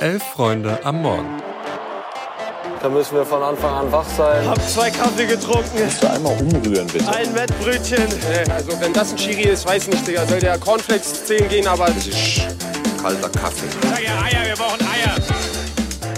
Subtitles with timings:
[0.00, 1.42] Elf Freunde am Morgen.
[2.82, 4.46] Da müssen wir von Anfang an wach sein.
[4.46, 5.70] Hab zwei Kaffee getrunken.
[5.78, 7.08] Kannst du einmal umrühren, bitte?
[7.08, 8.06] Ein Wettbrötchen.
[8.50, 10.26] Also wenn das ein Chiri ist, weiß nicht, Digga.
[10.26, 11.86] Soll der Cornflakes 10 gehen, aber...
[11.86, 12.42] Das ist
[13.00, 13.66] kalter Kaffee.
[13.82, 15.14] Sag ja Eier, wir brauchen Eier.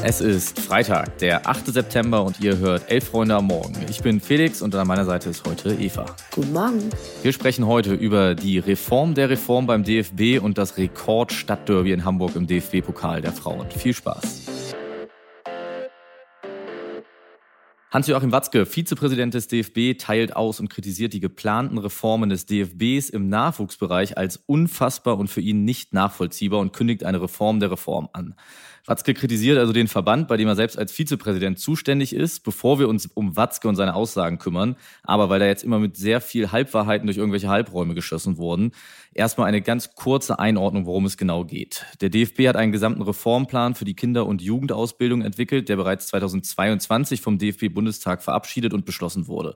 [0.09, 1.67] Es ist Freitag, der 8.
[1.67, 3.75] September und ihr hört Elf Freunde am Morgen.
[3.91, 6.07] Ich bin Felix und an meiner Seite ist heute Eva.
[6.31, 6.91] Guten Morgen.
[7.25, 12.37] Wir sprechen heute über die Reform der Reform beim DFB und das Rekord-Stadtderby in Hamburg
[12.37, 13.69] im DFB-Pokal der Frauen.
[13.69, 14.43] Viel Spaß.
[17.93, 23.29] Hans-Joachim Watzke, Vizepräsident des DFB, teilt aus und kritisiert die geplanten Reformen des DFBs im
[23.29, 28.35] Nachwuchsbereich als unfassbar und für ihn nicht nachvollziehbar und kündigt eine Reform der Reform an.
[28.87, 32.89] Watzke kritisiert also den Verband, bei dem er selbst als Vizepräsident zuständig ist, bevor wir
[32.89, 34.77] uns um Watzke und seine Aussagen kümmern.
[35.03, 38.71] Aber weil er jetzt immer mit sehr viel Halbwahrheiten durch irgendwelche Halbräume geschossen wurden,
[39.13, 41.85] erstmal eine ganz kurze Einordnung, worum es genau geht.
[42.01, 47.21] Der DFB hat einen gesamten Reformplan für die Kinder- und Jugendausbildung entwickelt, der bereits 2022
[47.21, 47.39] vom
[47.77, 49.55] DFB-Bundestag verabschiedet und beschlossen wurde.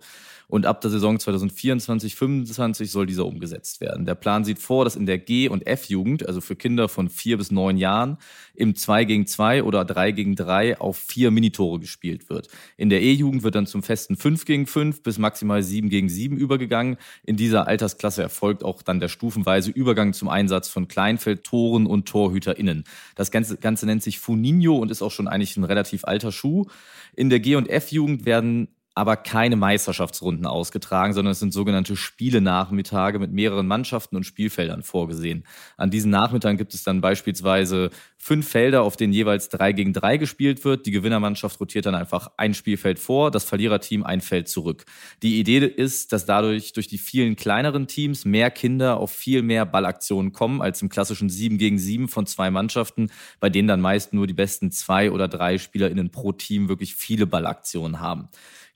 [0.51, 4.05] Und ab der Saison 2024-25 soll dieser umgesetzt werden.
[4.05, 7.39] Der Plan sieht vor, dass in der G- und F-Jugend, also für Kinder von vier
[7.39, 8.19] bis neun Jahren,
[8.57, 12.49] im 2 gegen 2 oder 3 gegen 3 auf vier Minitore gespielt wird.
[12.77, 16.37] In der E-Jugend wird dann zum festen 5 gegen 5 bis maximal 7 gegen 7
[16.37, 16.97] übergegangen.
[17.25, 22.83] In dieser Altersklasse erfolgt auch dann der stufenweise Übergang zum Einsatz von Kleinfeldtoren und TorhüterInnen.
[23.15, 26.67] Das Ganze, Ganze nennt sich Funinho und ist auch schon eigentlich ein relativ alter Schuh.
[27.15, 33.19] In der G- und F-Jugend werden aber keine Meisterschaftsrunden ausgetragen, sondern es sind sogenannte Spielenachmittage
[33.19, 35.45] mit mehreren Mannschaften und Spielfeldern vorgesehen.
[35.77, 40.17] An diesen Nachmittagen gibt es dann beispielsweise fünf Felder, auf denen jeweils drei gegen drei
[40.17, 40.87] gespielt wird.
[40.87, 44.85] Die Gewinnermannschaft rotiert dann einfach ein Spielfeld vor, das Verliererteam ein Feld zurück.
[45.23, 49.65] Die Idee ist, dass dadurch durch die vielen kleineren Teams mehr Kinder auf viel mehr
[49.67, 54.13] Ballaktionen kommen als im klassischen sieben gegen sieben von zwei Mannschaften, bei denen dann meist
[54.13, 58.29] nur die besten zwei oder drei SpielerInnen pro Team wirklich viele Ballaktionen haben.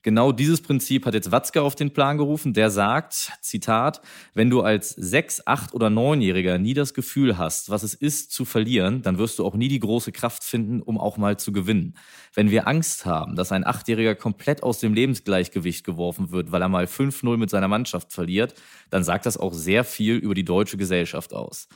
[0.05, 2.53] Genau dieses Prinzip hat jetzt Watzke auf den Plan gerufen.
[2.53, 4.01] Der sagt, Zitat,
[4.35, 8.45] wenn du als sechs, acht oder neunjähriger nie das Gefühl hast, was es ist zu
[8.45, 11.95] verlieren, dann wirst du auch nie die große Kraft finden, um auch mal zu gewinnen.
[12.35, 16.69] Wenn wir Angst haben, dass ein Achtjähriger komplett aus dem Lebensgleichgewicht geworfen wird, weil er
[16.69, 18.53] mal 5-0 mit seiner Mannschaft verliert,
[18.91, 21.67] dann sagt das auch sehr viel über die deutsche Gesellschaft aus.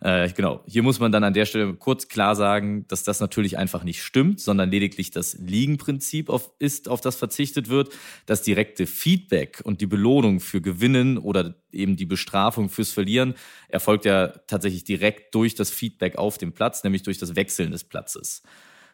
[0.00, 3.56] Äh, genau, hier muss man dann an der Stelle kurz klar sagen, dass das natürlich
[3.56, 7.77] einfach nicht stimmt, sondern lediglich das Liegenprinzip auf, ist, auf das verzichtet wird.
[8.26, 13.34] Das direkte Feedback und die Belohnung für Gewinnen oder eben die Bestrafung fürs Verlieren
[13.68, 17.84] erfolgt ja tatsächlich direkt durch das Feedback auf dem Platz, nämlich durch das Wechseln des
[17.84, 18.42] Platzes.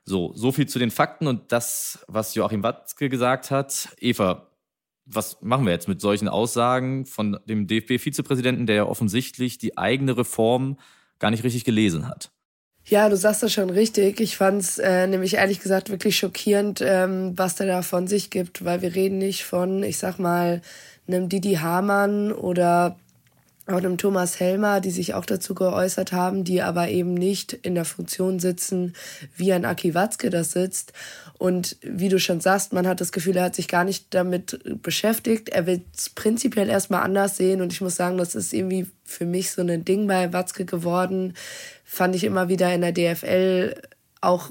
[0.04, 3.88] So, so viel zu den Fakten und das, was Joachim Watzke gesagt hat.
[4.00, 4.50] Eva,
[5.06, 10.16] was machen wir jetzt mit solchen Aussagen von dem DFB-Vizepräsidenten, der ja offensichtlich die eigene
[10.16, 10.78] Reform
[11.18, 12.33] gar nicht richtig gelesen hat?
[12.86, 14.20] Ja, du sagst das schon richtig.
[14.20, 18.64] Ich fand's äh, nämlich ehrlich gesagt wirklich schockierend, ähm, was der da von sich gibt,
[18.64, 20.60] weil wir reden nicht von, ich sag mal,
[21.08, 22.96] einem Didi Hamann oder
[23.66, 27.74] auch einem Thomas Helmer, die sich auch dazu geäußert haben, die aber eben nicht in
[27.74, 28.94] der Funktion sitzen,
[29.36, 30.92] wie ein Aki Watzke das sitzt.
[31.38, 34.60] Und wie du schon sagst, man hat das Gefühl, er hat sich gar nicht damit
[34.82, 35.48] beschäftigt.
[35.48, 37.62] Er will es prinzipiell erstmal anders sehen.
[37.62, 41.34] Und ich muss sagen, das ist irgendwie für mich so ein Ding bei Watzke geworden.
[41.84, 43.74] Fand ich immer wieder in der DFL
[44.24, 44.50] auch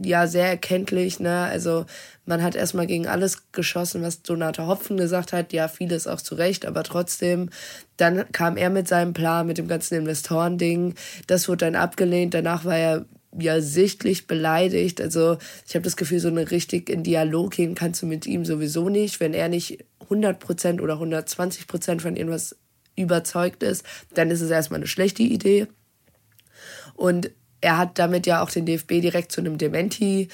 [0.00, 1.20] ja sehr erkenntlich.
[1.20, 1.44] Ne?
[1.44, 1.86] Also
[2.24, 5.52] man hat erstmal gegen alles geschossen, was Donata Hopfen gesagt hat.
[5.52, 7.50] Ja, vieles auch zu Recht, aber trotzdem.
[7.96, 10.94] Dann kam er mit seinem Plan, mit dem ganzen Investorending.
[11.26, 12.34] Das wurde dann abgelehnt.
[12.34, 13.04] Danach war er
[13.38, 15.00] ja sichtlich beleidigt.
[15.00, 18.44] Also ich habe das Gefühl, so eine richtig in Dialog gehen kannst du mit ihm
[18.44, 19.20] sowieso nicht.
[19.20, 22.56] Wenn er nicht 100% oder 120% von irgendwas
[22.96, 23.84] überzeugt ist,
[24.14, 25.66] dann ist es erstmal eine schlechte Idee.
[26.94, 27.30] Und
[27.62, 30.28] er hat damit ja auch den DFB direkt zu einem Dementi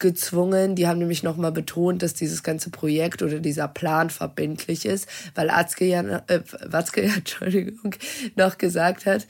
[0.00, 0.74] gezwungen.
[0.74, 5.50] Die haben nämlich nochmal betont, dass dieses ganze Projekt oder dieser Plan verbindlich ist, weil
[5.50, 7.94] Atzke ja, äh, Watzke ja, Entschuldigung,
[8.34, 9.26] noch gesagt hat,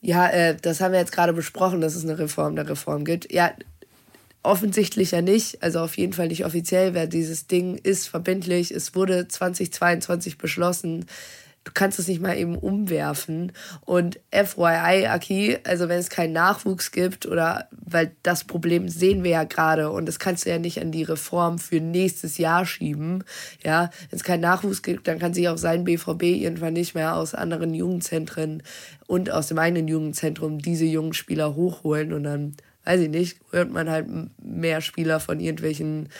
[0.00, 3.32] ja, äh, das haben wir jetzt gerade besprochen, dass es eine Reform der Reform gibt.
[3.32, 3.52] Ja,
[4.42, 8.70] offensichtlich ja nicht, also auf jeden Fall nicht offiziell, wer dieses Ding ist verbindlich.
[8.70, 11.06] Es wurde 2022 beschlossen
[11.66, 13.52] du kannst es nicht mal eben umwerfen.
[13.84, 19.32] Und FYI, Aki, also wenn es keinen Nachwuchs gibt oder, weil das Problem sehen wir
[19.32, 23.24] ja gerade und das kannst du ja nicht an die Reform für nächstes Jahr schieben.
[23.64, 27.16] Ja, wenn es keinen Nachwuchs gibt, dann kann sich auch sein BVB irgendwann nicht mehr
[27.16, 28.62] aus anderen Jugendzentren
[29.08, 32.54] und aus dem eigenen Jugendzentrum diese jungen Spieler hochholen und dann,
[32.84, 34.06] weiß ich nicht, hört man halt
[34.40, 36.10] mehr Spieler von irgendwelchen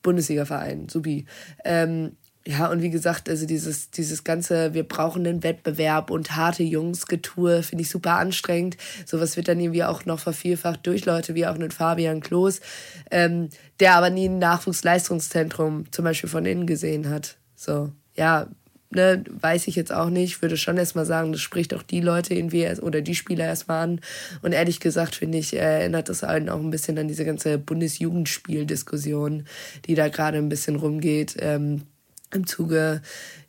[0.00, 0.88] Bundesliga-Vereinen.
[0.88, 1.26] Supi.
[1.62, 2.12] Ähm,
[2.48, 7.62] ja, und wie gesagt, also dieses, dieses ganze, wir brauchen einen Wettbewerb und harte Jungs-Getue
[7.62, 8.78] finde ich super anstrengend.
[9.04, 12.62] Sowas wird dann irgendwie auch noch vervielfacht durch Leute wie auch einen Fabian Klos,
[13.10, 13.50] ähm,
[13.80, 17.36] der aber nie ein Nachwuchsleistungszentrum zum Beispiel von innen gesehen hat.
[17.54, 18.48] So, ja,
[18.88, 20.40] ne, weiß ich jetzt auch nicht.
[20.40, 24.00] Würde schon erstmal sagen, das spricht auch die Leute irgendwie oder die Spieler erstmal an.
[24.40, 29.44] Und ehrlich gesagt, finde ich, erinnert das allen auch ein bisschen an diese ganze Bundesjugendspiel-Diskussion,
[29.84, 31.36] die da gerade ein bisschen rumgeht.
[31.40, 31.82] Ähm,
[32.32, 33.02] im Zuge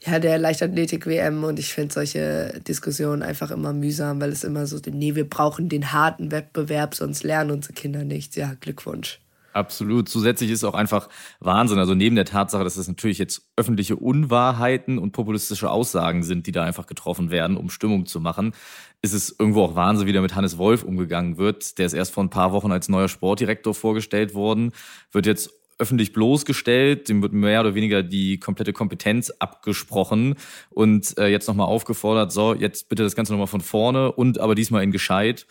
[0.05, 4.79] ja, der Leichtathletik-WM und ich finde solche Diskussionen einfach immer mühsam, weil es immer so,
[4.89, 8.35] nee, wir brauchen den harten Wettbewerb, sonst lernen unsere Kinder nichts.
[8.35, 9.19] Ja, Glückwunsch.
[9.51, 10.07] Absolut.
[10.07, 11.09] Zusätzlich ist auch einfach
[11.39, 11.79] Wahnsinn.
[11.79, 16.51] Also neben der Tatsache, dass es natürlich jetzt öffentliche Unwahrheiten und populistische Aussagen sind, die
[16.51, 18.53] da einfach getroffen werden, um Stimmung zu machen,
[19.01, 21.77] ist es irgendwo auch Wahnsinn, wie da mit Hannes Wolf umgegangen wird.
[21.77, 24.71] Der ist erst vor ein paar Wochen als neuer Sportdirektor vorgestellt worden,
[25.11, 30.35] wird jetzt öffentlich bloßgestellt, dem wird mehr oder weniger die komplette Kompetenz abgesprochen
[30.69, 34.55] und äh, jetzt nochmal aufgefordert, so, jetzt bitte das Ganze nochmal von vorne und aber
[34.55, 35.47] diesmal in gescheit.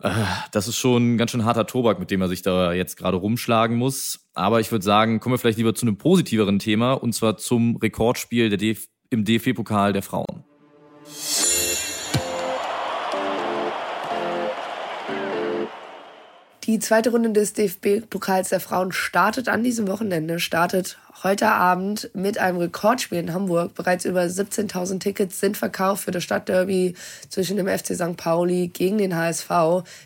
[0.00, 0.10] Äh,
[0.52, 3.16] das ist schon ein ganz schön harter Tobak, mit dem er sich da jetzt gerade
[3.16, 4.28] rumschlagen muss.
[4.34, 7.76] Aber ich würde sagen, kommen wir vielleicht lieber zu einem positiveren Thema und zwar zum
[7.76, 10.44] Rekordspiel der DF im DFB-Pokal der Frauen.
[16.64, 22.38] Die zweite Runde des DFB-Pokals der Frauen startet an diesem Wochenende, startet heute Abend mit
[22.38, 23.74] einem Rekordspiel in Hamburg.
[23.74, 26.94] Bereits über 17.000 Tickets sind verkauft für das Stadtderby
[27.28, 28.16] zwischen dem FC St.
[28.16, 29.50] Pauli gegen den HSV,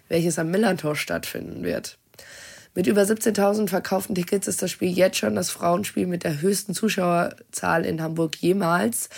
[0.08, 1.98] welches am Millantor stattfinden wird.
[2.74, 6.72] Mit über 17.000 verkauften Tickets ist das Spiel jetzt schon das Frauenspiel mit der höchsten
[6.72, 9.10] Zuschauerzahl in Hamburg jemals.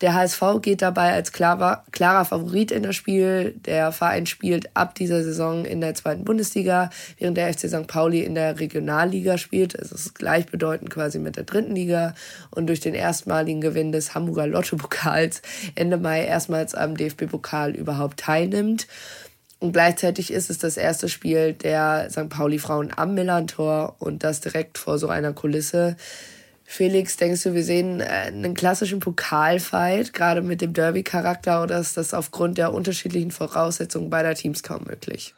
[0.00, 3.54] Der HSV geht dabei als klarer, klarer Favorit in das Spiel.
[3.64, 7.86] Der Verein spielt ab dieser Saison in der zweiten Bundesliga, während der FC St.
[7.86, 9.74] Pauli in der Regionalliga spielt.
[9.74, 12.14] Es ist gleichbedeutend quasi mit der dritten Liga.
[12.50, 15.42] Und durch den erstmaligen Gewinn des Hamburger Lotto-Pokals
[15.76, 18.88] Ende Mai erstmals am DFB-Pokal überhaupt teilnimmt.
[19.60, 22.28] Und gleichzeitig ist es das erste Spiel der St.
[22.28, 25.96] Pauli-Frauen am Millantor und das direkt vor so einer Kulisse.
[26.64, 31.96] Felix, denkst du, wir sehen äh, einen klassischen Pokalfight, gerade mit dem Derby-Charakter, oder ist
[31.96, 35.34] das aufgrund der unterschiedlichen Voraussetzungen beider Teams kaum möglich?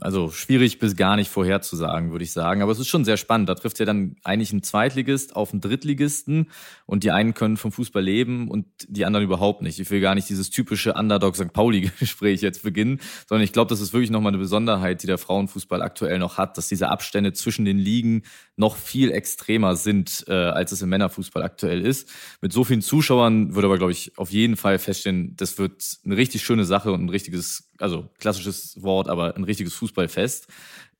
[0.00, 2.62] Also schwierig bis gar nicht vorherzusagen, würde ich sagen.
[2.62, 3.48] Aber es ist schon sehr spannend.
[3.48, 6.48] Da trifft ja dann eigentlich ein Zweitligist auf einen Drittligisten
[6.86, 9.80] und die einen können vom Fußball leben und die anderen überhaupt nicht.
[9.80, 11.52] Ich will gar nicht dieses typische Underdog St.
[11.52, 15.82] Pauli-Gespräch jetzt beginnen, sondern ich glaube, das ist wirklich nochmal eine Besonderheit, die der Frauenfußball
[15.82, 18.22] aktuell noch hat, dass diese Abstände zwischen den Ligen
[18.56, 22.08] noch viel extremer sind, äh, als es im Männerfußball aktuell ist.
[22.40, 26.16] Mit so vielen Zuschauern würde aber, glaube ich, auf jeden Fall feststellen, das wird eine
[26.16, 30.46] richtig schöne Sache und ein richtiges, also klassisches Wort, aber ein richtiges Fußballfest.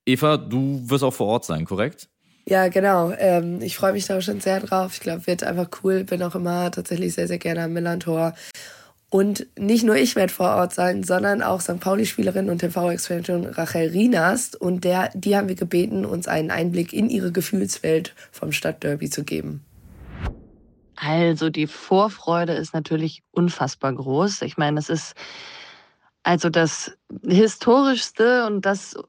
[0.07, 2.09] Eva, du wirst auch vor Ort sein, korrekt?
[2.47, 3.13] Ja, genau.
[3.17, 4.93] Ähm, ich freue mich da schon sehr drauf.
[4.95, 6.05] Ich glaube, wird einfach cool.
[6.05, 8.35] Bin auch immer tatsächlich sehr, sehr gerne am Millantor.
[9.15, 11.79] Und nicht nur ich werde vor Ort sein, sondern auch St.
[11.79, 14.61] Pauli-Spielerin und TV-Expertin Rachel Rienast.
[14.61, 19.23] Und der, die haben wir gebeten, uns einen Einblick in ihre Gefühlswelt vom Stadtderby zu
[19.23, 19.65] geben.
[20.97, 24.43] Also die Vorfreude ist natürlich unfassbar groß.
[24.43, 25.15] Ich meine, es ist
[26.25, 26.91] also das
[27.25, 29.01] historischste und das äh,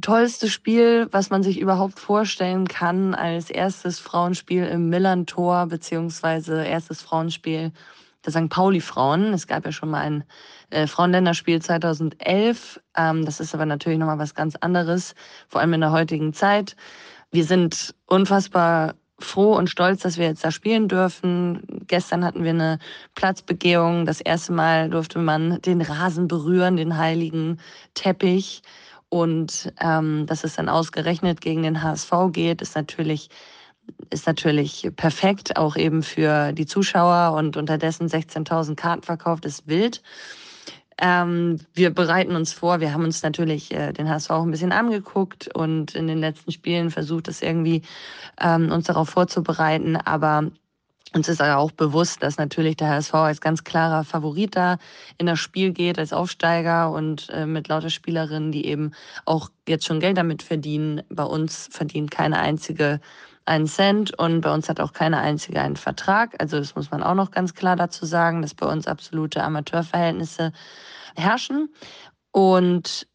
[0.00, 7.02] tollste Spiel, was man sich überhaupt vorstellen kann als erstes Frauenspiel im Millantor beziehungsweise erstes
[7.02, 7.72] Frauenspiel
[8.24, 8.48] der St.
[8.48, 9.32] Pauli-Frauen.
[9.32, 10.24] Es gab ja schon mal ein
[10.70, 12.80] äh, Frauenländerspiel 2011.
[12.96, 15.14] Ähm, das ist aber natürlich nochmal was ganz anderes,
[15.48, 16.76] vor allem in der heutigen Zeit.
[17.30, 21.62] Wir sind unfassbar froh und stolz, dass wir jetzt da spielen dürfen.
[21.86, 22.78] Gestern hatten wir eine
[23.14, 24.06] Platzbegehung.
[24.06, 27.60] Das erste Mal durfte man den Rasen berühren, den heiligen
[27.94, 28.62] Teppich.
[29.08, 33.28] Und ähm, dass es dann ausgerechnet gegen den HSV geht, ist natürlich
[34.10, 40.02] ist natürlich perfekt, auch eben für die Zuschauer und unterdessen 16.000 Karten verkauft, ist wild.
[40.98, 44.72] Ähm, wir bereiten uns vor, wir haben uns natürlich äh, den HSV auch ein bisschen
[44.72, 47.82] angeguckt und in den letzten Spielen versucht, es irgendwie
[48.38, 50.50] ähm, uns darauf vorzubereiten, aber
[51.12, 54.78] uns ist auch bewusst, dass natürlich der HSV als ganz klarer Favorit da
[55.18, 58.92] in das Spiel geht, als Aufsteiger und äh, mit lauter Spielerinnen, die eben
[59.24, 61.02] auch jetzt schon Geld damit verdienen.
[61.08, 63.00] Bei uns verdient keine einzige
[63.50, 66.40] einen Cent und bei uns hat auch keine einzige einen Vertrag.
[66.40, 70.52] Also das muss man auch noch ganz klar dazu sagen, dass bei uns absolute Amateurverhältnisse
[71.16, 71.68] herrschen.
[72.30, 73.08] Und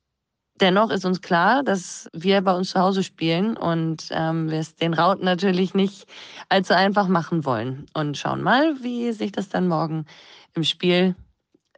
[0.60, 4.76] dennoch ist uns klar, dass wir bei uns zu Hause spielen und ähm, wir es
[4.76, 6.06] den Rauten natürlich nicht
[6.50, 7.86] allzu einfach machen wollen.
[7.94, 10.06] Und schauen mal, wie sich das dann morgen
[10.54, 11.16] im Spiel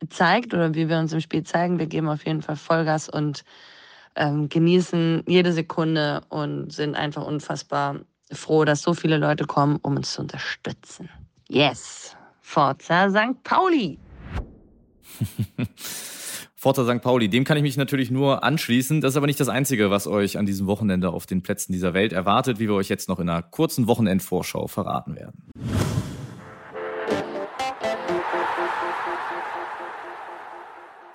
[0.09, 1.77] zeigt oder wie wir uns im Spiel zeigen.
[1.77, 3.43] Wir geben auf jeden Fall Vollgas und
[4.15, 7.97] ähm, genießen jede Sekunde und sind einfach unfassbar
[8.31, 11.09] froh, dass so viele Leute kommen, um uns zu unterstützen.
[11.47, 13.43] Yes, Forza St.
[13.43, 13.97] Pauli.
[16.59, 17.01] Forza St.
[17.01, 18.99] Pauli, dem kann ich mich natürlich nur anschließen.
[18.99, 21.93] Das ist aber nicht das Einzige, was euch an diesem Wochenende auf den Plätzen dieser
[21.93, 25.43] Welt erwartet, wie wir euch jetzt noch in einer kurzen Wochenendvorschau verraten werden.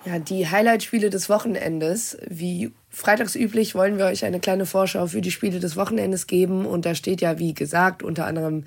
[0.05, 2.17] Ja, die Highlight-Spiele des Wochenendes.
[2.27, 6.65] Wie freitags üblich wollen wir euch eine kleine Vorschau für die Spiele des Wochenendes geben.
[6.65, 8.63] Und da steht ja, wie gesagt, unter anderem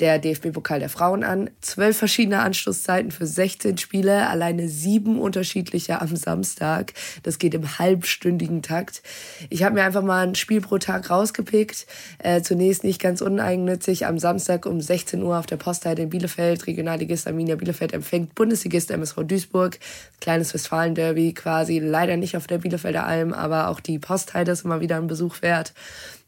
[0.00, 1.50] der DFB-Pokal der Frauen an.
[1.60, 6.94] Zwölf verschiedene Anschlusszeiten für 16 Spiele, alleine sieben unterschiedliche am Samstag.
[7.22, 9.02] Das geht im halbstündigen Takt.
[9.50, 11.86] Ich habe mir einfach mal ein Spiel pro Tag rausgepickt.
[12.18, 14.06] Äh, zunächst nicht ganz uneigennützig.
[14.06, 16.66] Am Samstag um 16 Uhr auf der Postheide in Bielefeld.
[16.66, 19.78] Regionalligist Arminia Bielefeld empfängt Bundesligist MSV Duisburg.
[20.20, 21.78] Kleines Westfalen-Derby quasi.
[21.78, 25.42] Leider nicht auf der Bielefelder Alm, aber auch die Postheide ist immer wieder ein Besuch
[25.42, 25.74] wert.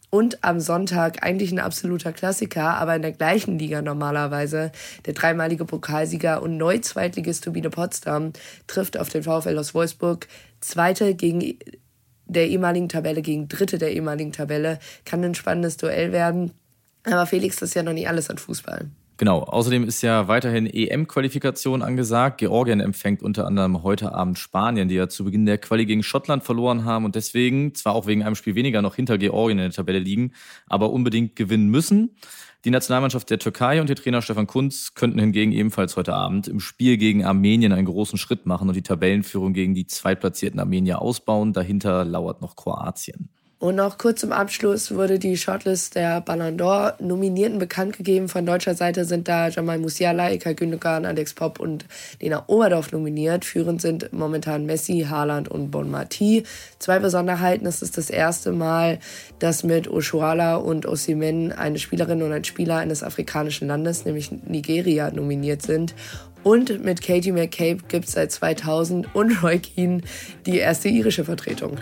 [0.08, 4.70] Und am Sonntag eigentlich ein absoluter Klassiker, aber in der gleichen Liga normalerweise.
[5.04, 8.32] Der dreimalige Pokalsieger und Neu-Zweitligist Turbine Potsdam
[8.66, 10.28] trifft auf den VfL aus Wolfsburg.
[10.60, 11.58] Zweite gegen
[12.26, 14.78] der ehemaligen Tabelle gegen Dritte der ehemaligen Tabelle.
[15.04, 16.52] Kann ein spannendes Duell werden.
[17.04, 18.86] Aber Felix, das ist ja noch nicht alles an Fußball.
[19.18, 22.36] Genau, außerdem ist ja weiterhin EM-Qualifikation angesagt.
[22.36, 26.44] Georgien empfängt unter anderem heute Abend Spanien, die ja zu Beginn der Quali gegen Schottland
[26.44, 29.72] verloren haben und deswegen, zwar auch wegen einem Spiel weniger, noch hinter Georgien in der
[29.72, 30.32] Tabelle liegen,
[30.66, 32.10] aber unbedingt gewinnen müssen.
[32.66, 36.60] Die Nationalmannschaft der Türkei und ihr Trainer Stefan Kunz könnten hingegen ebenfalls heute Abend im
[36.60, 41.54] Spiel gegen Armenien einen großen Schritt machen und die Tabellenführung gegen die zweitplatzierten Armenier ausbauen.
[41.54, 43.30] Dahinter lauert noch Kroatien.
[43.58, 48.28] Und noch kurz zum Abschluss wurde die Shortlist der Ballon d'Or Nominierten bekannt gegeben.
[48.28, 51.86] Von deutscher Seite sind da Jamal Musiala, Eka Gündogan, Alex Popp und
[52.20, 53.46] Lena Oberdorf nominiert.
[53.46, 56.42] Führend sind momentan Messi, Haaland und Bon Marti.
[56.78, 57.66] Zwei Besonderheiten.
[57.66, 58.98] Es ist das erste Mal,
[59.38, 65.10] dass mit Oshuala und Osimen eine Spielerin und ein Spieler eines afrikanischen Landes, nämlich Nigeria,
[65.10, 65.94] nominiert sind.
[66.42, 70.02] Und mit Katie McCabe gibt es seit 2000 und Roy Keane
[70.44, 71.78] die erste irische Vertretung.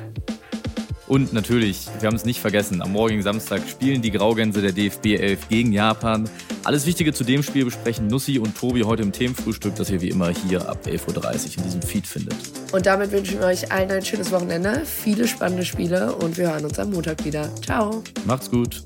[1.06, 5.06] Und natürlich, wir haben es nicht vergessen, am morgigen Samstag spielen die Graugänse der DFB
[5.18, 6.28] 11 gegen Japan.
[6.64, 10.08] Alles Wichtige zu dem Spiel besprechen Nussi und Tobi heute im Themenfrühstück, das ihr wie
[10.08, 12.36] immer hier ab 11.30 Uhr in diesem Feed findet.
[12.72, 16.64] Und damit wünschen wir euch allen ein schönes Wochenende, viele spannende Spiele und wir hören
[16.64, 17.50] uns am Montag wieder.
[17.62, 18.02] Ciao.
[18.24, 18.82] Macht's gut.